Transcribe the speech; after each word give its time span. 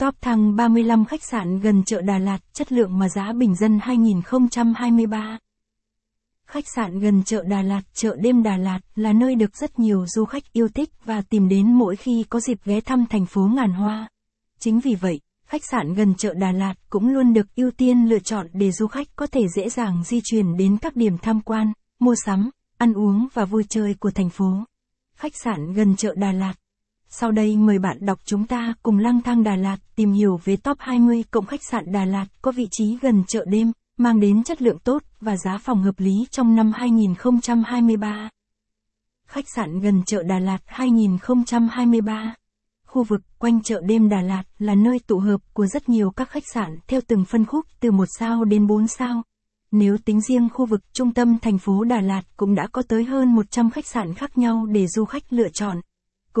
Top 0.00 0.14
thăng 0.20 0.56
35 0.56 1.04
khách 1.04 1.22
sạn 1.22 1.60
gần 1.60 1.84
chợ 1.84 2.00
Đà 2.00 2.18
Lạt, 2.18 2.38
chất 2.52 2.72
lượng 2.72 2.98
mà 2.98 3.08
giá 3.08 3.32
bình 3.32 3.54
dân 3.54 3.78
2023. 3.82 5.38
Khách 6.46 6.64
sạn 6.76 7.00
gần 7.00 7.22
chợ 7.24 7.42
Đà 7.42 7.62
Lạt, 7.62 7.82
chợ 7.94 8.16
đêm 8.20 8.42
Đà 8.42 8.56
Lạt 8.56 8.80
là 8.94 9.12
nơi 9.12 9.34
được 9.34 9.56
rất 9.56 9.78
nhiều 9.78 10.06
du 10.06 10.24
khách 10.24 10.52
yêu 10.52 10.68
thích 10.68 10.90
và 11.04 11.22
tìm 11.22 11.48
đến 11.48 11.72
mỗi 11.72 11.96
khi 11.96 12.24
có 12.28 12.40
dịp 12.40 12.58
ghé 12.64 12.80
thăm 12.80 13.06
thành 13.10 13.26
phố 13.26 13.40
ngàn 13.54 13.72
hoa. 13.72 14.08
Chính 14.58 14.80
vì 14.80 14.94
vậy, 14.94 15.20
khách 15.46 15.62
sạn 15.70 15.94
gần 15.94 16.14
chợ 16.14 16.34
Đà 16.34 16.52
Lạt 16.52 16.74
cũng 16.90 17.08
luôn 17.08 17.32
được 17.32 17.46
ưu 17.56 17.70
tiên 17.70 18.08
lựa 18.08 18.18
chọn 18.18 18.46
để 18.52 18.72
du 18.72 18.86
khách 18.86 19.08
có 19.16 19.26
thể 19.26 19.42
dễ 19.56 19.68
dàng 19.68 20.04
di 20.04 20.20
chuyển 20.24 20.56
đến 20.56 20.76
các 20.76 20.96
điểm 20.96 21.18
tham 21.18 21.40
quan, 21.40 21.72
mua 21.98 22.14
sắm, 22.26 22.50
ăn 22.78 22.92
uống 22.92 23.28
và 23.34 23.44
vui 23.44 23.64
chơi 23.68 23.94
của 24.00 24.10
thành 24.10 24.30
phố. 24.30 24.64
Khách 25.16 25.36
sạn 25.44 25.72
gần 25.72 25.96
chợ 25.96 26.14
Đà 26.16 26.32
Lạt 26.32 26.54
sau 27.12 27.32
đây 27.32 27.56
mời 27.56 27.78
bạn 27.78 27.96
đọc 28.00 28.18
chúng 28.24 28.46
ta 28.46 28.74
cùng 28.82 28.98
lang 28.98 29.20
thang 29.22 29.42
Đà 29.42 29.56
Lạt 29.56 29.76
tìm 29.96 30.12
hiểu 30.12 30.40
về 30.44 30.56
top 30.56 30.76
20 30.80 31.24
cộng 31.30 31.46
khách 31.46 31.64
sạn 31.70 31.92
Đà 31.92 32.04
Lạt 32.04 32.26
có 32.42 32.52
vị 32.52 32.68
trí 32.70 32.98
gần 33.02 33.24
chợ 33.26 33.44
đêm, 33.48 33.72
mang 33.96 34.20
đến 34.20 34.42
chất 34.42 34.62
lượng 34.62 34.78
tốt 34.78 35.02
và 35.20 35.36
giá 35.36 35.58
phòng 35.58 35.82
hợp 35.82 35.94
lý 36.00 36.26
trong 36.30 36.56
năm 36.56 36.72
2023. 36.74 38.28
Khách 39.26 39.44
sạn 39.54 39.80
gần 39.80 40.02
chợ 40.06 40.22
Đà 40.22 40.38
Lạt 40.38 40.58
2023 40.66 42.34
Khu 42.86 43.02
vực 43.02 43.20
quanh 43.38 43.62
chợ 43.62 43.80
đêm 43.84 44.08
Đà 44.08 44.22
Lạt 44.22 44.42
là 44.58 44.74
nơi 44.74 44.98
tụ 45.06 45.18
hợp 45.18 45.40
của 45.52 45.66
rất 45.66 45.88
nhiều 45.88 46.10
các 46.10 46.30
khách 46.30 46.44
sạn 46.54 46.78
theo 46.86 47.00
từng 47.06 47.24
phân 47.24 47.44
khúc 47.44 47.66
từ 47.80 47.90
1 47.90 48.04
sao 48.18 48.44
đến 48.44 48.66
4 48.66 48.88
sao. 48.88 49.22
Nếu 49.70 49.98
tính 49.98 50.20
riêng 50.20 50.48
khu 50.52 50.66
vực 50.66 50.80
trung 50.92 51.14
tâm 51.14 51.38
thành 51.38 51.58
phố 51.58 51.84
Đà 51.84 52.00
Lạt 52.00 52.22
cũng 52.36 52.54
đã 52.54 52.66
có 52.72 52.82
tới 52.88 53.04
hơn 53.04 53.34
100 53.34 53.70
khách 53.70 53.86
sạn 53.86 54.14
khác 54.14 54.38
nhau 54.38 54.66
để 54.66 54.86
du 54.86 55.04
khách 55.04 55.32
lựa 55.32 55.48
chọn. 55.48 55.80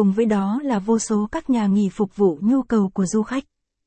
Cùng 0.00 0.12
với 0.12 0.26
đó 0.26 0.60
là 0.62 0.78
vô 0.78 0.98
số 0.98 1.28
các 1.32 1.50
nhà 1.50 1.66
nghỉ 1.66 1.88
phục 1.88 2.16
vụ 2.16 2.38
nhu 2.40 2.62
cầu 2.62 2.90
của 2.94 3.06
du 3.06 3.22
khách. 3.22 3.44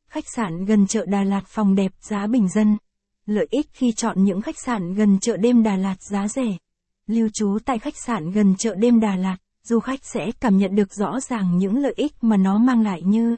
Khách 0.09 0.23
sạn 0.35 0.65
gần 0.65 0.87
chợ 0.87 1.05
Đà 1.05 1.23
Lạt 1.23 1.41
phòng 1.47 1.75
đẹp 1.75 1.91
giá 1.99 2.27
bình 2.27 2.49
dân. 2.49 2.77
Lợi 3.25 3.47
ích 3.49 3.69
khi 3.73 3.91
chọn 3.91 4.23
những 4.23 4.41
khách 4.41 4.59
sạn 4.59 4.93
gần 4.93 5.19
chợ 5.19 5.37
đêm 5.37 5.63
Đà 5.63 5.75
Lạt 5.75 5.95
giá 6.01 6.27
rẻ. 6.27 6.57
Lưu 7.07 7.29
trú 7.33 7.57
tại 7.65 7.79
khách 7.79 7.97
sạn 7.97 8.31
gần 8.31 8.55
chợ 8.57 8.75
đêm 8.75 8.99
Đà 8.99 9.15
Lạt, 9.15 9.37
du 9.63 9.79
khách 9.79 9.99
sẽ 10.03 10.31
cảm 10.39 10.57
nhận 10.57 10.75
được 10.75 10.93
rõ 10.93 11.19
ràng 11.19 11.57
những 11.57 11.77
lợi 11.77 11.93
ích 11.95 12.13
mà 12.21 12.37
nó 12.37 12.57
mang 12.57 12.81
lại 12.81 13.01
như 13.01 13.35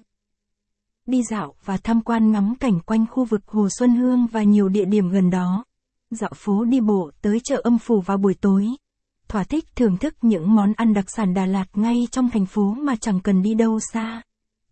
đi 1.05 1.23
dạo 1.23 1.53
và 1.65 1.77
tham 1.77 2.01
quan 2.01 2.31
ngắm 2.31 2.55
cảnh 2.59 2.79
quanh 2.79 3.05
khu 3.11 3.25
vực 3.25 3.41
Hồ 3.47 3.67
Xuân 3.79 3.95
Hương 3.95 4.27
và 4.27 4.43
nhiều 4.43 4.69
địa 4.69 4.85
điểm 4.85 5.09
gần 5.09 5.29
đó. 5.29 5.65
Dạo 6.09 6.31
phố 6.35 6.63
đi 6.65 6.79
bộ 6.79 7.11
tới 7.21 7.39
chợ 7.43 7.61
âm 7.63 7.77
phủ 7.77 8.01
vào 8.01 8.17
buổi 8.17 8.33
tối 8.33 8.67
thỏa 9.27 9.43
thích 9.43 9.65
thưởng 9.75 9.97
thức 9.97 10.15
những 10.21 10.55
món 10.55 10.73
ăn 10.73 10.93
đặc 10.93 11.05
sản 11.07 11.33
Đà 11.33 11.45
Lạt 11.45 11.65
ngay 11.73 12.07
trong 12.11 12.29
thành 12.29 12.45
phố 12.45 12.73
mà 12.73 12.95
chẳng 12.95 13.19
cần 13.19 13.41
đi 13.41 13.53
đâu 13.53 13.79
xa. 13.93 14.21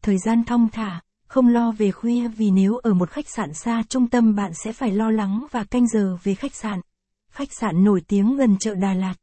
Thời 0.01 0.17
gian 0.17 0.43
thong 0.43 0.67
thả, 0.71 1.01
không 1.27 1.47
lo 1.47 1.71
về 1.71 1.91
khuya 1.91 2.27
vì 2.27 2.51
nếu 2.51 2.77
ở 2.77 2.93
một 2.93 3.09
khách 3.09 3.29
sạn 3.29 3.53
xa 3.53 3.83
trung 3.89 4.07
tâm 4.07 4.35
bạn 4.35 4.51
sẽ 4.53 4.73
phải 4.73 4.91
lo 4.91 5.09
lắng 5.09 5.45
và 5.51 5.63
canh 5.63 5.87
giờ 5.87 6.17
về 6.23 6.35
khách 6.35 6.55
sạn. 6.55 6.79
Khách 7.31 7.49
sạn 7.59 7.83
nổi 7.83 8.01
tiếng 8.07 8.37
gần 8.37 8.57
chợ 8.59 8.75
Đà 8.75 8.93
Lạt. 8.93 9.15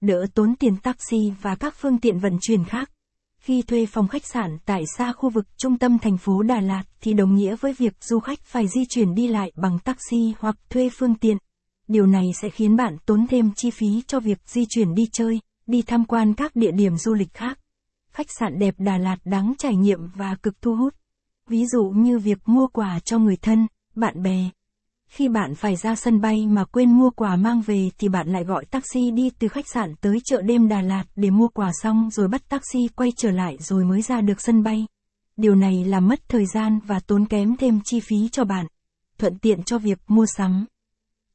Đỡ 0.00 0.26
tốn 0.34 0.54
tiền 0.56 0.76
taxi 0.76 1.32
và 1.42 1.54
các 1.54 1.74
phương 1.80 1.98
tiện 1.98 2.18
vận 2.18 2.38
chuyển 2.40 2.64
khác. 2.64 2.90
Khi 3.40 3.62
thuê 3.62 3.86
phòng 3.86 4.08
khách 4.08 4.26
sạn 4.26 4.58
tại 4.64 4.82
xa 4.96 5.12
khu 5.12 5.30
vực 5.30 5.46
trung 5.56 5.78
tâm 5.78 5.98
thành 5.98 6.18
phố 6.18 6.42
Đà 6.42 6.60
Lạt 6.60 6.82
thì 7.00 7.12
đồng 7.12 7.34
nghĩa 7.34 7.56
với 7.56 7.72
việc 7.72 7.92
du 8.00 8.20
khách 8.20 8.40
phải 8.42 8.68
di 8.68 8.80
chuyển 8.88 9.14
đi 9.14 9.28
lại 9.28 9.52
bằng 9.56 9.78
taxi 9.78 10.34
hoặc 10.38 10.56
thuê 10.70 10.88
phương 10.98 11.14
tiện 11.14 11.36
điều 11.88 12.06
này 12.06 12.24
sẽ 12.42 12.50
khiến 12.50 12.76
bạn 12.76 12.96
tốn 13.06 13.26
thêm 13.26 13.50
chi 13.56 13.70
phí 13.70 14.02
cho 14.06 14.20
việc 14.20 14.38
di 14.46 14.64
chuyển 14.68 14.94
đi 14.94 15.06
chơi, 15.12 15.40
đi 15.66 15.82
tham 15.82 16.04
quan 16.04 16.34
các 16.34 16.56
địa 16.56 16.70
điểm 16.70 16.96
du 16.96 17.14
lịch 17.14 17.34
khác. 17.34 17.58
Khách 18.10 18.26
sạn 18.38 18.58
đẹp 18.58 18.74
Đà 18.78 18.98
Lạt 18.98 19.16
đáng 19.24 19.54
trải 19.58 19.76
nghiệm 19.76 20.08
và 20.14 20.36
cực 20.42 20.62
thu 20.62 20.76
hút. 20.76 20.94
Ví 21.48 21.66
dụ 21.66 21.84
như 21.84 22.18
việc 22.18 22.38
mua 22.46 22.66
quà 22.66 22.98
cho 23.04 23.18
người 23.18 23.36
thân, 23.36 23.66
bạn 23.94 24.22
bè. 24.22 24.50
Khi 25.08 25.28
bạn 25.28 25.54
phải 25.54 25.76
ra 25.76 25.94
sân 25.94 26.20
bay 26.20 26.46
mà 26.46 26.64
quên 26.64 26.92
mua 26.92 27.10
quà 27.10 27.36
mang 27.36 27.60
về 27.60 27.90
thì 27.98 28.08
bạn 28.08 28.28
lại 28.28 28.44
gọi 28.44 28.64
taxi 28.64 29.10
đi 29.10 29.30
từ 29.38 29.48
khách 29.48 29.68
sạn 29.68 29.94
tới 30.00 30.18
chợ 30.24 30.42
đêm 30.42 30.68
Đà 30.68 30.80
Lạt 30.82 31.04
để 31.16 31.30
mua 31.30 31.48
quà 31.48 31.70
xong 31.82 32.10
rồi 32.10 32.28
bắt 32.28 32.48
taxi 32.48 32.88
quay 32.96 33.10
trở 33.16 33.30
lại 33.30 33.56
rồi 33.60 33.84
mới 33.84 34.02
ra 34.02 34.20
được 34.20 34.40
sân 34.40 34.62
bay. 34.62 34.86
Điều 35.36 35.54
này 35.54 35.84
làm 35.84 36.08
mất 36.08 36.28
thời 36.28 36.46
gian 36.46 36.78
và 36.86 37.00
tốn 37.00 37.26
kém 37.26 37.56
thêm 37.56 37.80
chi 37.84 38.00
phí 38.00 38.28
cho 38.32 38.44
bạn. 38.44 38.66
Thuận 39.18 39.38
tiện 39.38 39.62
cho 39.62 39.78
việc 39.78 39.98
mua 40.08 40.26
sắm. 40.36 40.66